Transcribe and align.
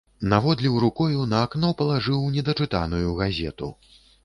Наводліў 0.29 0.79
рукою 0.83 1.25
на 1.33 1.43
акно 1.49 1.69
палажыў 1.83 2.25
недачытаную 2.39 3.09
газету. 3.23 3.73